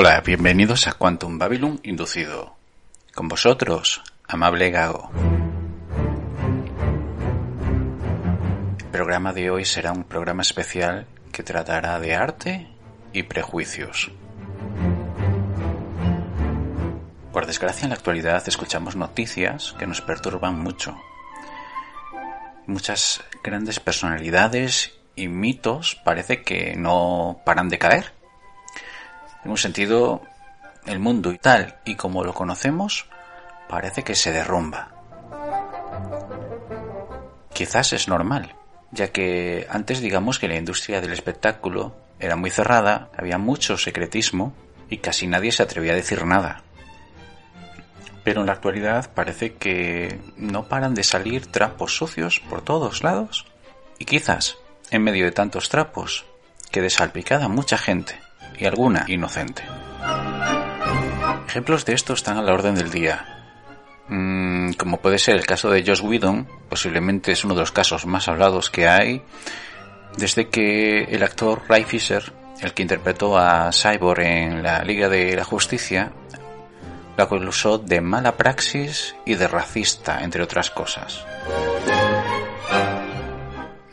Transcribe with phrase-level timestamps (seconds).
[0.00, 2.54] Hola, bienvenidos a Quantum Babylon Inducido.
[3.16, 5.10] Con vosotros, amable Gago.
[8.78, 12.68] El programa de hoy será un programa especial que tratará de arte
[13.12, 14.12] y prejuicios.
[17.32, 20.96] Por desgracia, en la actualidad escuchamos noticias que nos perturban mucho.
[22.68, 28.17] Muchas grandes personalidades y mitos parece que no paran de caer
[29.50, 30.22] un sentido,
[30.86, 33.06] el mundo y tal y como lo conocemos
[33.68, 34.90] parece que se derrumba.
[37.52, 38.54] Quizás es normal,
[38.90, 44.54] ya que antes digamos que la industria del espectáculo era muy cerrada, había mucho secretismo
[44.88, 46.62] y casi nadie se atrevía a decir nada.
[48.24, 53.46] Pero en la actualidad parece que no paran de salir trapos sucios por todos lados
[53.98, 54.56] y quizás,
[54.90, 56.24] en medio de tantos trapos,
[56.70, 58.27] quede salpicada mucha gente
[58.58, 59.62] y alguna inocente.
[61.46, 63.24] Ejemplos de esto están a la orden del día.
[64.08, 68.06] Mm, como puede ser el caso de Josh Whedon, posiblemente es uno de los casos
[68.06, 69.22] más hablados que hay,
[70.16, 75.36] desde que el actor Ray Fisher, el que interpretó a Cyborg en la Liga de
[75.36, 76.12] la Justicia,
[77.16, 81.24] lo acusó de mala praxis y de racista, entre otras cosas.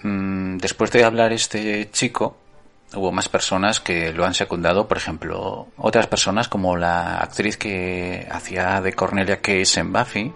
[0.04, 2.38] Mm, después de hablar este chico,
[2.96, 8.28] hubo más personas que lo han secundado, por ejemplo, otras personas como la actriz que
[8.30, 10.34] hacía de Cornelia Case en Buffy,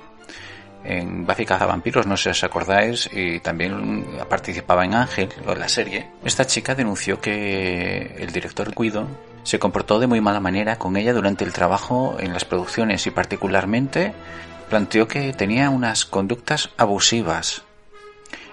[0.83, 6.09] en Buffy Cazavampiros, no sé si os acordáis, y también participaba en Ángel, la serie.
[6.23, 9.07] Esta chica denunció que el director Guido
[9.43, 13.11] se comportó de muy mala manera con ella durante el trabajo en las producciones y
[13.11, 14.13] particularmente
[14.69, 17.63] planteó que tenía unas conductas abusivas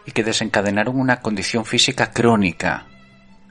[0.07, 2.87] y que desencadenaron una condición física crónica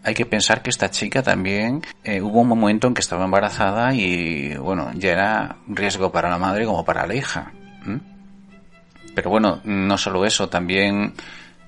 [0.06, 3.92] hay que pensar que esta chica también eh, hubo un momento en que estaba embarazada
[3.95, 7.52] y bueno, ya era riesgo para la madre como para la hija.
[9.16, 11.15] Pero bueno, no solo eso, también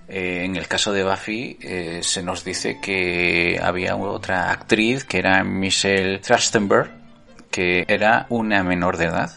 [0.08, 5.18] eh, en el caso de Buffy eh, se nos dice que había otra actriz que
[5.18, 6.92] era Michelle Trachtenberg,
[7.50, 9.32] que era una menor de edad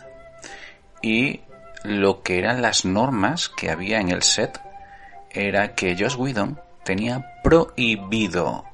[1.01, 1.41] y
[1.85, 4.61] lo que eran las normas que había en el set
[5.31, 8.70] era que Josh Whedon tenía prohibido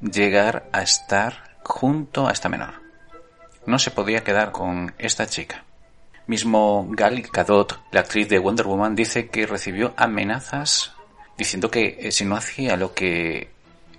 [0.00, 2.74] llegar a estar junto a esta menor.
[3.66, 5.64] No se podía quedar con esta chica.
[6.26, 10.94] Mismo Gal Gadot, la actriz de Wonder Woman, dice que recibió amenazas
[11.36, 13.50] diciendo que eh, si no hacía lo que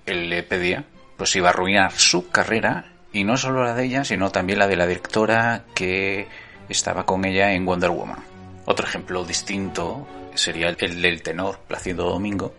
[0.05, 0.85] él le pedía,
[1.17, 4.67] pues iba a arruinar su carrera y no solo la de ella, sino también la
[4.67, 6.27] de la directora que
[6.69, 8.23] estaba con ella en Wonder Woman.
[8.65, 12.53] Otro ejemplo distinto sería el del tenor Placido Domingo,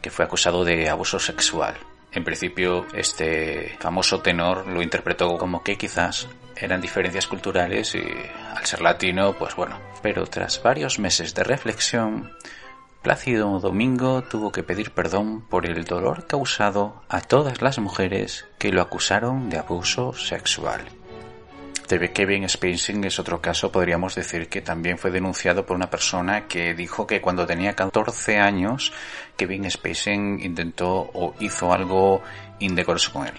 [0.00, 1.76] que fue acusado de abuso sexual.
[2.12, 8.02] En principio, este famoso tenor lo interpretó como que quizás eran diferencias culturales y
[8.56, 9.78] al ser latino, pues bueno.
[10.02, 12.32] Pero tras varios meses de reflexión,
[13.02, 18.72] Plácido Domingo tuvo que pedir perdón por el dolor causado a todas las mujeres que
[18.72, 20.82] lo acusaron de abuso sexual.
[21.98, 26.72] Kevin Spacing es otro caso, podríamos decir que también fue denunciado por una persona que
[26.74, 28.92] dijo que cuando tenía 14 años
[29.36, 32.22] Kevin Spacing intentó o hizo algo
[32.60, 33.34] indecoroso con él.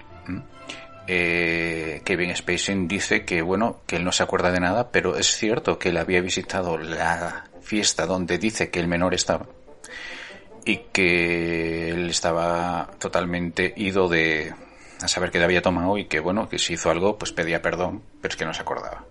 [1.07, 5.27] Eh, Kevin Spacing dice que bueno, que él no se acuerda de nada, pero es
[5.27, 9.47] cierto que él había visitado la fiesta donde dice que el menor estaba
[10.65, 14.53] y que él estaba totalmente ido de,
[15.03, 17.61] a saber que le había tomado y que bueno, que si hizo algo, pues pedía
[17.61, 19.05] perdón, pero es que no se acordaba.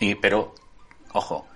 [0.00, 0.54] Y pero,
[1.12, 1.46] ojo,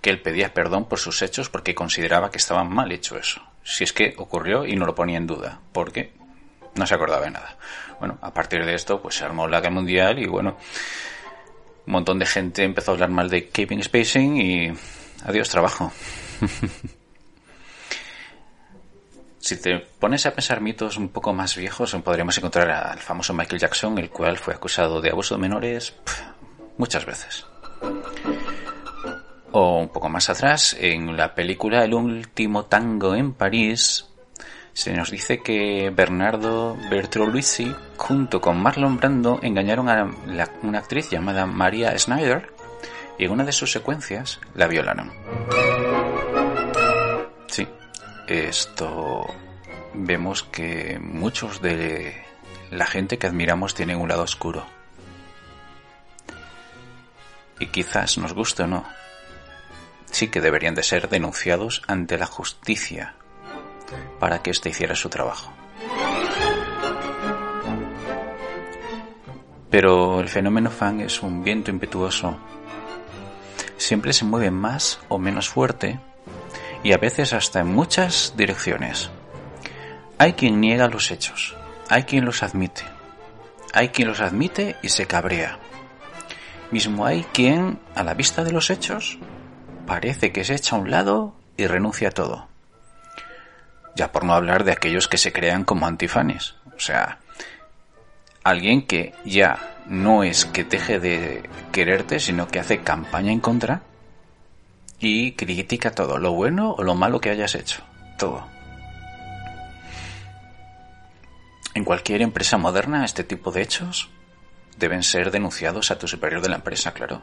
[0.00, 3.42] que él pedía perdón por sus hechos porque consideraba que estaba mal hecho eso.
[3.62, 6.12] Si es que ocurrió y no lo ponía en duda, porque
[6.74, 7.56] no se acordaba de nada.
[8.00, 10.56] Bueno, a partir de esto, pues se armó la guerra mundial y bueno,
[11.86, 14.72] un montón de gente empezó a hablar mal de Keeping Spacing y
[15.24, 15.92] adiós trabajo.
[19.42, 23.60] Si te pones a pensar mitos un poco más viejos, podríamos encontrar al famoso Michael
[23.60, 25.94] Jackson, el cual fue acusado de abuso de menores
[26.78, 27.44] muchas veces.
[29.50, 34.06] O un poco más atrás, en la película El último tango en París,
[34.74, 40.08] se nos dice que Bernardo Bertolucci, junto con Marlon Brando, engañaron a
[40.62, 42.52] una actriz llamada Maria Snyder
[43.18, 45.10] y en una de sus secuencias la violaron.
[48.26, 49.26] Esto
[49.94, 52.24] vemos que muchos de
[52.70, 54.64] la gente que admiramos tienen un lado oscuro.
[57.58, 58.84] Y quizás nos guste o no,
[60.06, 63.14] sí que deberían de ser denunciados ante la justicia
[64.18, 65.52] para que éste hiciera su trabajo.
[69.70, 72.38] Pero el fenómeno fan es un viento impetuoso.
[73.76, 75.98] Siempre se mueve más o menos fuerte
[76.82, 79.10] y a veces hasta en muchas direcciones.
[80.18, 81.56] Hay quien niega los hechos,
[81.88, 82.82] hay quien los admite,
[83.72, 85.58] hay quien los admite y se cabrea.
[86.70, 89.18] Mismo hay quien, a la vista de los hechos,
[89.86, 92.48] parece que se echa a un lado y renuncia a todo.
[93.94, 96.54] Ya por no hablar de aquellos que se crean como antifanes.
[96.74, 97.18] O sea,
[98.42, 101.42] alguien que ya no es que deje de
[101.72, 103.82] quererte, sino que hace campaña en contra
[105.02, 107.82] y critica todo, lo bueno o lo malo que hayas hecho.
[108.16, 108.46] Todo.
[111.74, 114.10] En cualquier empresa moderna, este tipo de hechos
[114.78, 117.20] deben ser denunciados a tu superior de la empresa, claro,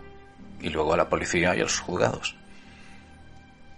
[0.59, 2.35] y luego a la policía y a los juzgados.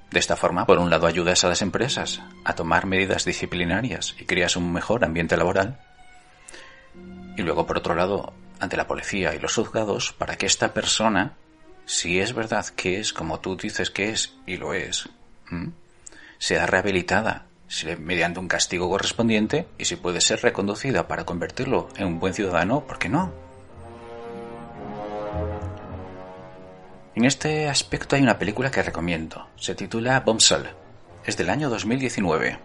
[0.10, 4.26] De esta forma, por un lado, ayudas a las empresas a tomar medidas disciplinarias y
[4.26, 5.80] creas un mejor ambiente laboral,
[7.38, 11.34] y luego, por otro lado, ante la policía y los juzgados, para que esta persona,
[11.92, 15.10] si es verdad que es como tú dices que es, y lo es,
[16.38, 17.48] sea rehabilitada
[18.00, 22.88] mediante un castigo correspondiente y si puede ser reconducida para convertirlo en un buen ciudadano,
[22.88, 23.34] ¿por qué no?
[27.14, 29.50] En este aspecto hay una película que recomiendo.
[29.58, 30.70] Se titula Bombshell.
[31.26, 32.58] Es del año 2019.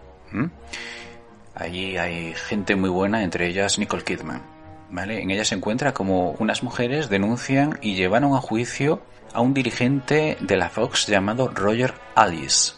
[1.53, 4.56] Allí hay gente muy buena, entre ellas Nicole Kidman.
[4.89, 5.21] ¿Vale?
[5.21, 9.01] En ella se encuentra como unas mujeres denuncian y llevaron a juicio
[9.33, 12.73] a un dirigente de la Fox llamado Roger Alice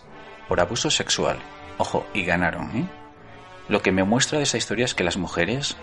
[0.47, 1.37] por abuso sexual.
[1.77, 2.75] Ojo, y ganaron.
[2.75, 2.85] ¿eh?
[3.69, 5.77] Lo que me muestra de esa historia es que las mujeres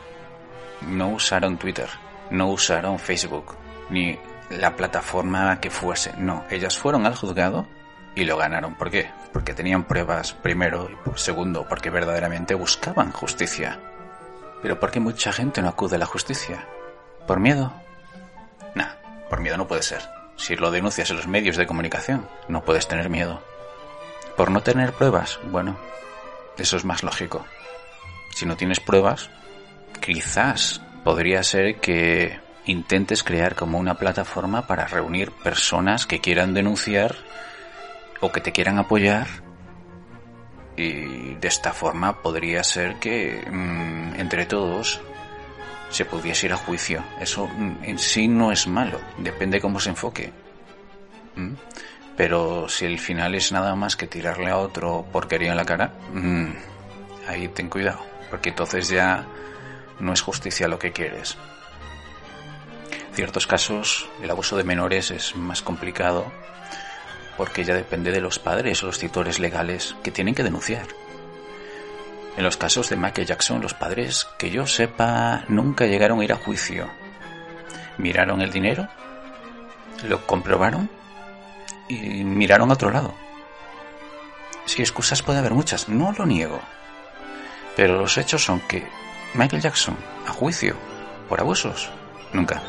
[0.83, 1.89] no usaron Twitter,
[2.31, 3.57] no usaron Facebook,
[3.89, 4.19] ni
[4.51, 6.13] la plataforma que fuese.
[6.19, 7.67] No, ellas fueron al juzgado
[8.15, 8.75] y lo ganaron.
[8.75, 9.11] ¿Por qué?
[9.33, 13.79] Porque tenían pruebas, primero, y segundo, porque verdaderamente buscaban justicia.
[14.63, 16.67] Pero ¿por qué mucha gente no acude a la justicia?
[17.27, 17.73] ¿Por miedo?
[18.75, 18.95] Nah,
[19.29, 20.03] por miedo no puede ser.
[20.37, 23.43] Si lo denuncias en los medios de comunicación, no puedes tener miedo.
[24.37, 25.39] ¿Por no tener pruebas?
[25.45, 25.79] Bueno,
[26.59, 27.45] eso es más lógico.
[28.35, 29.31] Si no tienes pruebas,
[30.01, 37.17] quizás podría ser que intentes crear como una plataforma para reunir personas que quieran denunciar
[38.21, 39.27] o que te quieran apoyar
[40.77, 45.01] y de esta forma podría ser que mm, entre todos
[45.91, 47.03] se pudiese ir a juicio.
[47.21, 50.33] Eso mm, en sí no es malo, depende cómo se enfoque.
[51.37, 51.55] ¿Mm?
[52.17, 55.93] Pero si el final es nada más que tirarle a otro porquería en la cara,
[57.29, 58.01] ahí ten cuidado,
[58.31, 59.27] porque entonces ya
[60.01, 61.37] no es justicia lo que quieres
[63.17, 66.31] ciertos casos el abuso de menores es más complicado
[67.37, 70.87] porque ya depende de los padres o los titulares legales que tienen que denunciar.
[72.37, 76.33] En los casos de Michael Jackson, los padres, que yo sepa, nunca llegaron a ir
[76.33, 76.91] a juicio.
[77.97, 78.89] Miraron el dinero,
[80.05, 80.91] lo comprobaron
[81.89, 83.15] y miraron a otro lado.
[84.67, 86.61] Si excusas puede haber muchas, no lo niego.
[87.75, 88.87] Pero los hechos son que
[89.35, 89.97] Michael Jackson,
[90.27, 90.77] a juicio,
[91.29, 91.91] por abusos,
[92.33, 92.63] nunca.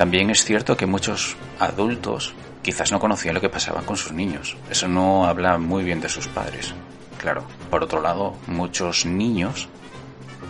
[0.00, 2.32] También es cierto que muchos adultos
[2.62, 4.56] quizás no conocían lo que pasaba con sus niños.
[4.70, 6.72] Eso no habla muy bien de sus padres.
[7.18, 9.68] Claro, por otro lado, muchos niños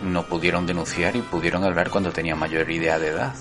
[0.05, 3.35] no pudieron denunciar y pudieron hablar cuando tenían mayoría de edad.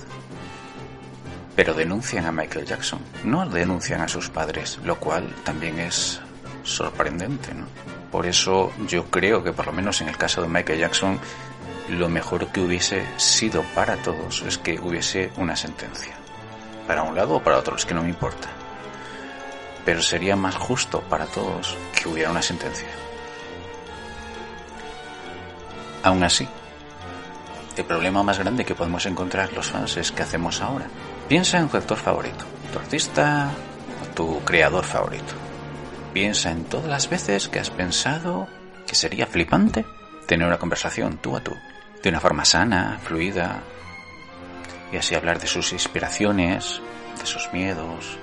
[1.54, 6.20] Pero denuncian a Michael Jackson, no denuncian a sus padres, lo cual también es
[6.64, 7.66] sorprendente, ¿no?
[8.10, 11.20] Por eso yo creo que por lo menos en el caso de Michael Jackson
[11.90, 16.14] lo mejor que hubiese sido para todos es que hubiese una sentencia.
[16.86, 18.48] Para un lado o para otro, es que no me importa.
[19.84, 22.88] Pero sería más justo para todos que hubiera una sentencia.
[26.02, 26.48] Aún así,
[27.76, 30.86] el problema más grande que podemos encontrar los fans es qué hacemos ahora.
[31.28, 33.50] Piensa en tu actor favorito, tu artista
[34.02, 35.34] o tu creador favorito.
[36.12, 38.48] Piensa en todas las veces que has pensado
[38.86, 39.84] que sería flipante
[40.26, 41.56] tener una conversación tú a tú
[42.02, 43.62] de una forma sana, fluida,
[44.92, 46.80] y así hablar de sus inspiraciones,
[47.18, 48.18] de sus miedos,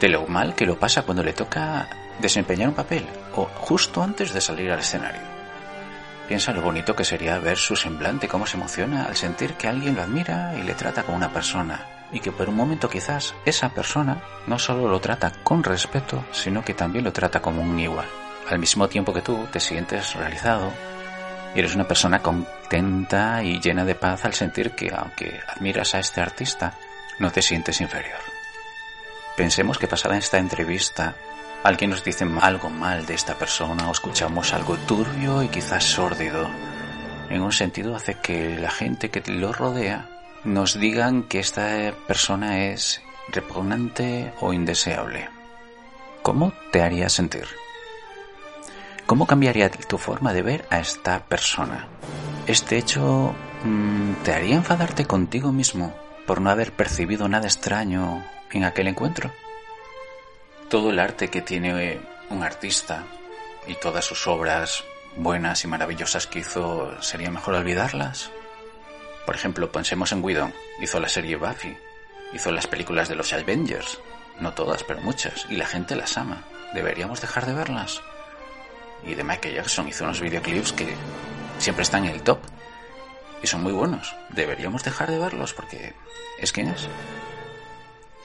[0.00, 1.88] de lo mal que lo pasa cuando le toca
[2.20, 5.22] desempeñar un papel o justo antes de salir al escenario.
[6.28, 9.94] Piensa lo bonito que sería ver su semblante, cómo se emociona al sentir que alguien
[9.94, 13.68] lo admira y le trata como una persona, y que por un momento quizás esa
[13.68, 18.06] persona no solo lo trata con respeto, sino que también lo trata como un igual.
[18.48, 20.72] Al mismo tiempo que tú te sientes realizado,
[21.54, 22.20] y eres una persona
[22.66, 26.74] contenta y llena de paz al sentir que, aunque admiras a este artista,
[27.20, 28.18] no te sientes inferior.
[29.36, 31.14] Pensemos que pasada esta entrevista,
[31.62, 36.48] alguien nos dice algo mal de esta persona o escuchamos algo turbio y quizás sórdido.
[37.30, 40.08] En un sentido hace que la gente que lo rodea
[40.42, 45.28] nos digan que esta persona es repugnante o indeseable.
[46.22, 47.46] ¿Cómo te haría sentir?
[49.06, 51.86] ¿Cómo cambiaría tu forma de ver a esta persona?
[52.46, 53.34] Este hecho
[53.64, 55.92] mm, te haría enfadarte contigo mismo
[56.28, 59.32] por no haber percibido nada extraño en aquel encuentro.
[60.68, 61.98] Todo el arte que tiene
[62.30, 63.04] un artista
[63.66, 64.84] y todas sus obras
[65.16, 68.30] buenas y maravillosas que hizo, ¿sería mejor olvidarlas?
[69.24, 70.54] Por ejemplo, pensemos en Whedon.
[70.80, 71.76] Hizo la serie Buffy.
[72.32, 73.98] Hizo las películas de los Avengers.
[74.38, 75.46] No todas, pero muchas.
[75.50, 76.44] Y la gente las ama.
[76.74, 78.00] ¿Deberíamos dejar de verlas?
[79.04, 80.94] Y de Michael Jackson hizo unos videoclips que
[81.58, 82.38] siempre están en el top.
[83.42, 84.14] Y son muy buenos.
[84.30, 85.94] Deberíamos dejar de verlos porque
[86.38, 86.88] es quien es.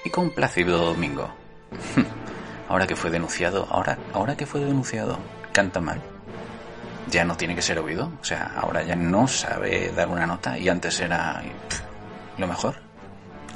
[0.06, 1.34] Y con Plácido Domingo.
[2.70, 5.20] ahora que fue denunciado, ahora, ahora que fue denunciado,
[5.52, 6.02] canta mal
[7.12, 8.12] ya no tiene que ser oído.
[8.22, 11.44] O sea, ahora ya no sabe dar una nota y antes era
[12.38, 12.76] lo mejor.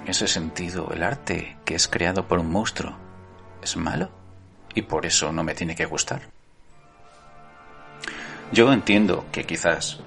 [0.03, 2.95] En ese sentido, el arte que es creado por un monstruo
[3.61, 4.11] es malo
[4.75, 6.34] y por eso no me tiene que gustar.
[8.51, 9.99] Yo entiendo que quizás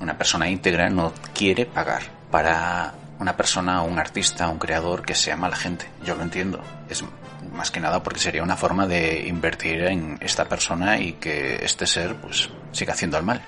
[0.00, 5.36] una persona íntegra no quiere pagar para una persona, un artista, un creador que sea
[5.36, 5.86] mala gente.
[6.02, 6.62] Yo lo entiendo.
[6.88, 7.04] Es
[7.52, 11.86] más que nada porque sería una forma de invertir en esta persona y que este
[11.86, 13.42] ser pues siga haciendo el mal.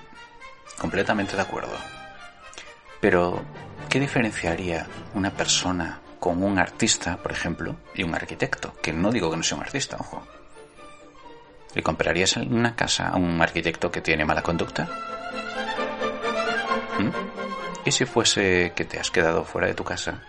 [0.79, 1.77] Completamente de acuerdo.
[3.01, 3.43] Pero,
[3.89, 8.75] ¿qué diferenciaría una persona con un artista, por ejemplo, y un arquitecto?
[8.83, 10.23] Que no digo que no sea un artista, ojo.
[11.75, 14.89] ¿Le comprarías una casa a un arquitecto que tiene mala conducta?
[16.99, 17.11] ¿Mm?
[17.85, 20.23] ¿Y si fuese que te has quedado fuera de tu casa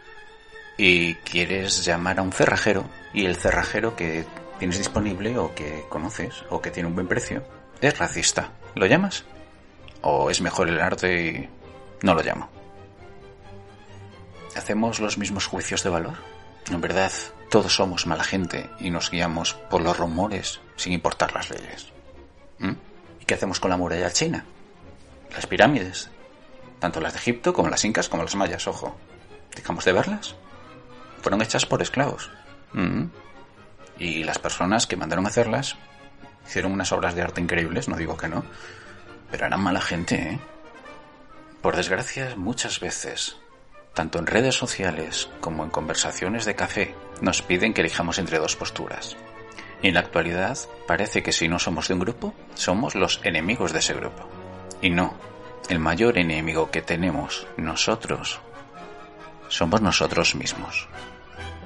[0.77, 4.25] y quieres llamar a un cerrajero y el cerrajero que
[4.57, 7.43] tienes disponible o que conoces o que tiene un buen precio
[7.81, 8.51] es racista.
[8.75, 9.25] ¿Lo llamas?
[10.01, 11.49] ¿O es mejor el arte y
[12.05, 12.49] no lo llamo?
[14.55, 16.15] ¿Hacemos los mismos juicios de valor?
[16.71, 17.11] En verdad,
[17.53, 21.93] todos somos mala gente y nos guiamos por los rumores sin importar las leyes.
[22.57, 22.71] ¿Mm?
[23.19, 24.43] ¿Y qué hacemos con la muralla china?
[25.35, 26.09] Las pirámides.
[26.79, 28.97] Tanto las de Egipto como las incas como las mayas, ojo.
[29.55, 30.33] ¿Dejamos de verlas?
[31.21, 32.31] fueron hechas por esclavos.
[32.71, 33.03] Mm.
[33.99, 35.77] Y las personas que mandaron a hacerlas
[36.47, 38.43] hicieron unas obras de arte increíbles, no digo que no,
[39.29, 40.39] pero eran mala gente, ¿eh?
[41.61, 43.37] Por desgracia, muchas veces,
[43.93, 48.55] tanto en redes sociales como en conversaciones de café, nos piden que elijamos entre dos
[48.55, 49.15] posturas.
[49.81, 50.57] Y en la actualidad
[50.87, 54.27] parece que si no somos de un grupo, somos los enemigos de ese grupo.
[54.81, 55.13] Y no,
[55.69, 58.39] el mayor enemigo que tenemos nosotros
[59.47, 60.87] somos nosotros mismos.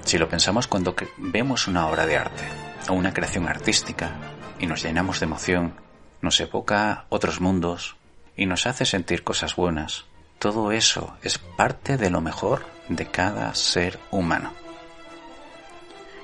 [0.04, 2.44] Si lo pensamos cuando vemos una obra de arte
[2.90, 4.12] o una creación artística
[4.60, 5.74] y nos llenamos de emoción,
[6.22, 7.96] nos evoca otros mundos
[8.36, 10.06] y nos hace sentir cosas buenas,
[10.40, 14.54] todo eso es parte de lo mejor de cada ser humano.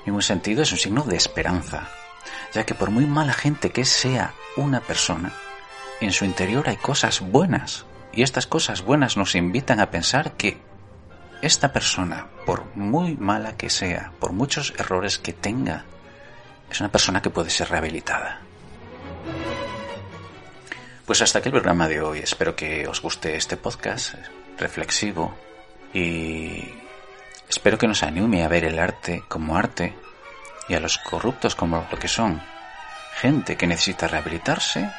[0.06, 1.88] En un sentido es un signo de esperanza,
[2.52, 5.32] ya que por muy mala gente que sea una persona,
[6.00, 10.60] en su interior hay cosas buenas y estas cosas buenas nos invitan a pensar que
[11.42, 15.84] esta persona, por muy mala que sea, por muchos errores que tenga,
[16.70, 18.40] es una persona que puede ser rehabilitada.
[21.06, 22.20] Pues hasta aquí el programa de hoy.
[22.20, 24.14] Espero que os guste este podcast
[24.56, 25.36] reflexivo
[25.92, 26.64] y
[27.46, 29.94] espero que nos anime a ver el arte como arte
[30.66, 32.40] y a los corruptos como lo que son.
[33.16, 34.90] Gente que necesita rehabilitarse,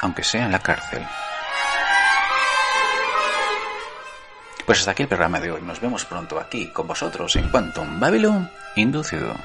[0.00, 1.06] aunque sea en la cárcel.
[4.66, 5.62] Pues hasta aquí el programa de hoy.
[5.62, 9.36] Nos vemos pronto aquí con vosotros en Quantum Babylon Inducido.